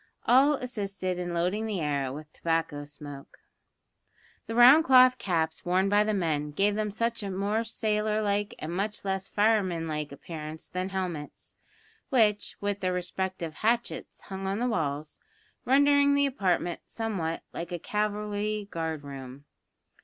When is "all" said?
0.25-0.55